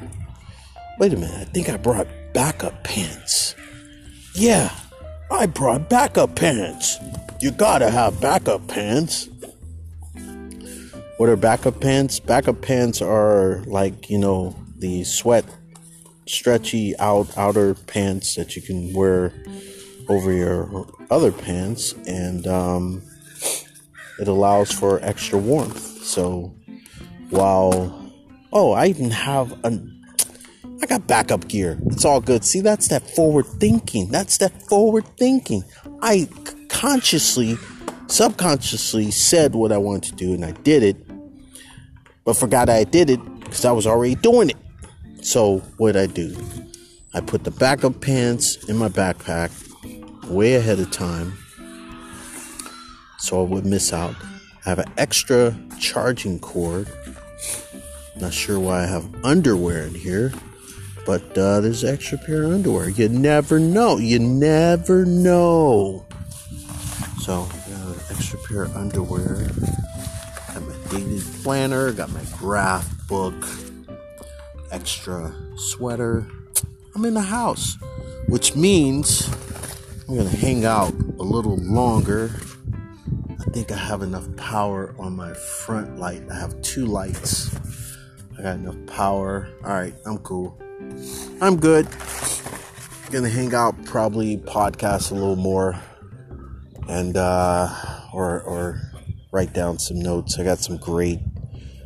Wait 0.99 1.13
a 1.13 1.15
minute. 1.15 1.39
I 1.39 1.45
think 1.45 1.69
I 1.69 1.77
brought 1.77 2.07
backup 2.33 2.83
pants. 2.83 3.55
Yeah, 4.35 4.75
I 5.31 5.45
brought 5.45 5.89
backup 5.89 6.35
pants. 6.35 6.97
You 7.39 7.51
gotta 7.51 7.89
have 7.89 8.19
backup 8.19 8.67
pants. 8.67 9.29
What 11.17 11.29
are 11.29 11.35
backup 11.35 11.79
pants? 11.79 12.19
Backup 12.19 12.61
pants 12.61 13.01
are 13.01 13.63
like, 13.65 14.09
you 14.09 14.17
know, 14.17 14.55
the 14.77 15.03
sweat 15.03 15.45
stretchy 16.27 16.97
out 16.97 17.37
outer 17.37 17.75
pants 17.75 18.35
that 18.35 18.55
you 18.55 18.61
can 18.61 18.93
wear 18.93 19.33
over 20.09 20.31
your 20.31 20.87
other 21.09 21.31
pants 21.31 21.93
and 22.07 22.47
um, 22.47 23.01
it 24.19 24.27
allows 24.27 24.71
for 24.71 24.99
extra 25.01 25.37
warmth. 25.37 26.03
So 26.03 26.55
while 27.29 28.11
oh, 28.51 28.71
I 28.71 28.87
even 28.87 29.11
have 29.11 29.51
a 29.63 29.79
I 30.81 30.85
got 30.85 31.07
backup 31.07 31.47
gear. 31.47 31.77
It's 31.87 32.03
all 32.03 32.19
good. 32.19 32.43
See, 32.43 32.59
that's 32.59 32.89
that 32.89 33.09
forward 33.09 33.45
thinking. 33.45 34.09
That's 34.09 34.37
that 34.39 34.63
forward 34.63 35.05
thinking. 35.17 35.63
I 36.01 36.27
consciously 36.67 37.57
subconsciously 38.07 39.09
said 39.09 39.55
what 39.55 39.71
I 39.71 39.77
wanted 39.77 40.11
to 40.11 40.15
do 40.15 40.33
and 40.33 40.43
I 40.43 40.51
did 40.51 40.83
it, 40.83 40.97
but 42.25 42.35
forgot 42.35 42.69
I 42.69 42.83
did 42.83 43.09
it 43.09 43.19
because 43.41 43.65
I 43.65 43.71
was 43.71 43.87
already 43.87 44.15
doing 44.15 44.49
it. 44.49 44.57
So, 45.25 45.59
what 45.77 45.95
I 45.95 46.07
do? 46.07 46.35
I 47.13 47.21
put 47.21 47.43
the 47.43 47.51
backup 47.51 48.01
pants 48.01 48.67
in 48.67 48.77
my 48.77 48.89
backpack 48.89 49.51
way 50.29 50.55
ahead 50.55 50.79
of 50.79 50.91
time 50.91 51.37
so 53.23 53.39
I 53.39 53.47
would 53.47 53.65
miss 53.65 53.93
out. 53.93 54.15
I 54.65 54.69
have 54.69 54.79
an 54.79 54.91
extra 54.97 55.55
charging 55.79 56.39
cord. 56.39 56.89
Not 58.19 58.33
sure 58.33 58.59
why 58.59 58.83
I 58.83 58.85
have 58.85 59.07
underwear 59.23 59.83
in 59.83 59.95
here, 59.95 60.33
but 61.05 61.37
uh, 61.37 61.61
there's 61.61 61.85
an 61.85 61.93
extra 61.93 62.17
pair 62.17 62.43
of 62.43 62.51
underwear. 62.51 62.89
You 62.89 63.07
never 63.07 63.59
know. 63.59 63.97
You 63.97 64.19
never 64.19 65.05
know. 65.05 66.05
So, 67.21 67.47
extra 68.09 68.37
pair 68.39 68.63
of 68.63 68.75
underwear. 68.75 69.49
Daily 70.93 71.21
planner, 71.41 71.91
got 71.91 72.11
my 72.11 72.23
graph 72.37 73.07
book, 73.07 73.33
extra 74.71 75.33
sweater. 75.55 76.27
I'm 76.93 77.05
in 77.05 77.15
the 77.15 77.21
house, 77.21 77.77
which 78.27 78.55
means 78.55 79.27
I'm 80.07 80.17
gonna 80.17 80.29
hang 80.29 80.65
out 80.65 80.93
a 81.19 81.23
little 81.23 81.57
longer. 81.57 82.31
I 83.39 83.43
think 83.51 83.71
I 83.71 83.77
have 83.77 84.03
enough 84.03 84.27
power 84.35 84.93
on 84.99 85.15
my 85.15 85.33
front 85.33 85.97
light. 85.97 86.23
I 86.29 86.35
have 86.35 86.61
two 86.61 86.85
lights. 86.85 87.55
I 88.37 88.43
got 88.43 88.55
enough 88.57 88.77
power. 88.85 89.49
All 89.63 89.73
right, 89.73 89.95
I'm 90.05 90.19
cool. 90.19 90.59
I'm 91.41 91.57
good. 91.57 91.87
Gonna 93.11 93.29
hang 93.29 93.53
out, 93.55 93.83
probably 93.85 94.37
podcast 94.37 95.11
a 95.11 95.15
little 95.15 95.35
more, 95.35 95.79
and 96.87 97.17
uh, 97.17 97.69
or 98.13 98.41
or 98.41 98.92
write 99.33 99.51
down 99.51 99.79
some 99.79 99.99
notes. 99.99 100.37
I 100.37 100.43
got 100.43 100.59
some 100.59 100.77
great 100.77 101.19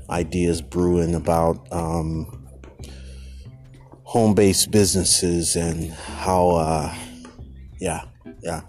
ideas 0.10 0.62
brewing 0.62 1.16
about 1.16 1.66
um, 1.72 2.46
home-based 4.04 4.70
businesses 4.70 5.56
and 5.56 5.92
how, 5.92 6.50
uh, 6.50 6.94
yeah, 7.80 8.02
yeah, 8.44 8.62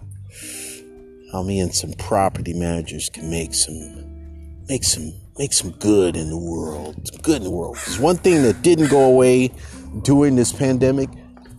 how 1.33 1.43
me 1.43 1.59
and 1.59 1.75
some 1.75 1.91
property 1.93 2.53
managers 2.53 3.09
can 3.09 3.29
make 3.29 3.53
some, 3.53 4.63
make 4.69 4.85
some, 4.85 5.11
make 5.37 5.51
some 5.51 5.71
good 5.71 6.15
in 6.15 6.29
the 6.29 6.37
world. 6.37 7.05
Some 7.05 7.21
good 7.21 7.37
in 7.37 7.43
the 7.43 7.51
world. 7.51 7.75
Because 7.75 7.99
one 7.99 8.15
thing 8.15 8.43
that 8.43 8.61
didn't 8.61 8.89
go 8.89 9.03
away 9.03 9.51
during 10.03 10.37
this 10.37 10.53
pandemic 10.53 11.09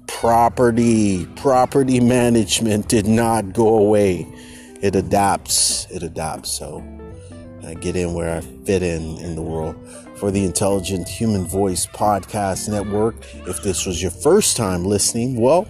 property 0.06 1.26
property 1.37 2.00
management 2.18 2.88
did 2.88 3.06
not 3.06 3.52
go 3.52 3.78
away 3.78 4.26
it 4.83 4.96
adapts 4.96 5.87
it 5.90 6.02
adapts 6.02 6.50
so 6.50 7.00
i 7.70 7.74
get 7.74 7.96
in 7.96 8.12
where 8.14 8.37
i 8.37 8.40
fit 8.64 8.83
in 8.83 9.18
in 9.18 9.37
the 9.37 9.42
world. 9.42 9.76
For 10.16 10.30
the 10.30 10.44
intelligent 10.44 11.09
human 11.09 11.46
voice 11.46 11.87
podcast 11.87 12.68
network 12.68 13.14
if 13.46 13.62
this 13.62 13.87
was 13.87 14.02
your 14.02 14.11
first 14.11 14.56
time 14.56 14.85
listening 14.85 15.40
well 15.40 15.66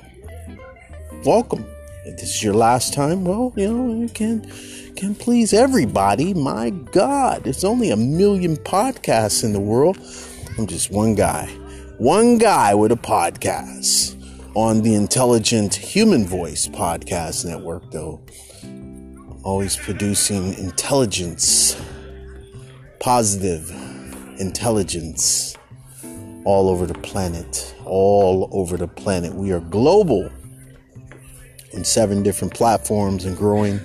welcome. 1.25 1.65
If 2.07 2.17
this 2.17 2.35
is 2.35 2.43
your 2.43 2.55
last 2.55 2.95
time 2.95 3.25
well 3.25 3.53
you 3.57 3.73
know 3.73 4.01
you 4.01 4.09
can 4.09 4.51
can 4.97 5.15
please 5.15 5.53
everybody. 5.53 6.35
My 6.35 6.71
god 6.71 7.45
there's 7.45 7.65
only 7.65 7.91
a 7.91 7.97
million 7.97 8.57
podcasts 8.57 9.45
in 9.45 9.53
the 9.53 9.61
world. 9.61 9.99
I'm 10.59 10.67
just 10.67 10.91
one 10.91 11.15
guy 11.15 11.47
one 11.99 12.39
guy 12.39 12.75
with 12.75 12.93
a 12.93 12.97
podcast 12.97 14.17
on 14.57 14.81
the 14.83 14.95
Intelligent 14.95 15.75
Human 15.75 16.25
Voice 16.27 16.67
podcast 16.67 17.45
network, 17.45 17.91
though. 17.91 18.21
Always 19.43 19.75
producing 19.75 20.53
intelligence, 20.59 21.81
positive 22.99 23.71
intelligence 24.39 25.57
all 26.45 26.69
over 26.69 26.87
the 26.87 26.99
planet. 26.99 27.75
All 27.87 28.51
over 28.53 28.77
the 28.77 28.87
planet. 28.87 29.35
We 29.35 29.53
are 29.53 29.61
global 29.61 30.31
on 31.75 31.85
seven 31.85 32.23
different 32.23 32.53
platforms 32.53 33.25
and 33.25 33.35
growing. 33.35 33.81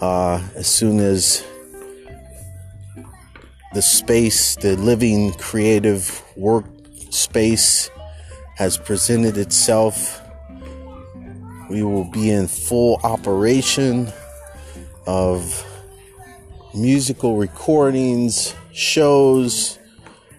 Uh, 0.00 0.42
as 0.56 0.66
soon 0.66 0.98
as 0.98 1.44
the 3.72 3.82
space, 3.82 4.56
the 4.56 4.76
living, 4.76 5.32
creative 5.34 6.24
work 6.36 6.64
space 7.10 7.88
has 8.56 8.76
presented 8.76 9.38
itself. 9.38 10.20
We 11.70 11.84
will 11.84 12.10
be 12.10 12.30
in 12.30 12.48
full 12.48 12.98
operation 13.04 14.12
of 15.06 15.66
musical 16.74 17.36
recordings, 17.36 18.54
shows. 18.72 19.78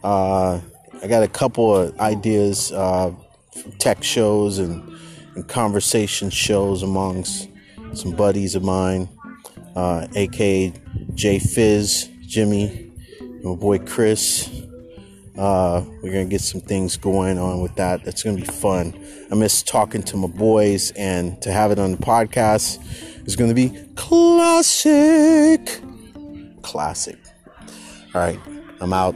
Uh, 0.04 0.60
I 1.04 1.08
got 1.08 1.24
a 1.24 1.28
couple 1.28 1.76
of 1.76 2.00
ideas, 2.00 2.72
uh, 2.72 3.14
tech 3.80 4.04
shows 4.04 4.60
and, 4.60 4.98
and, 5.36 5.48
conversation 5.48 6.30
shows 6.30 6.84
amongst 6.84 7.50
some 7.94 8.12
buddies 8.12 8.56
of 8.56 8.64
mine, 8.64 9.10
uh, 9.76 10.08
aka 10.16 10.74
J 11.14 11.40
Fizz, 11.40 12.10
Jimmy, 12.22 12.92
and 13.20 13.44
my 13.44 13.56
boy 13.56 13.80
Chris. 13.80 14.50
Uh, 15.38 15.84
we're 16.02 16.12
gonna 16.12 16.26
get 16.26 16.42
some 16.42 16.62
things 16.62 16.98
going 16.98 17.38
on 17.38 17.62
with 17.62 17.76
that. 17.76 18.04
That's 18.04 18.24
gonna 18.24 18.38
be 18.38 18.44
fun. 18.44 18.94
I 19.32 19.36
miss 19.36 19.64
talking 19.64 20.04
to 20.04 20.18
my 20.18 20.28
boys, 20.28 20.92
and 20.92 21.42
to 21.42 21.52
have 21.52 21.72
it 21.72 21.80
on 21.80 21.92
the 21.92 21.98
podcast 21.98 22.80
is 23.26 23.36
gonna 23.36 23.54
be 23.54 23.74
classic. 23.96 25.82
Classic. 26.62 27.18
All 28.14 28.22
right, 28.22 28.40
I'm 28.80 28.94
out. 28.94 29.16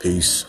Peace. 0.00 0.44